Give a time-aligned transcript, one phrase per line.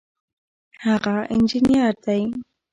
[0.85, 2.21] هغه انجینر دی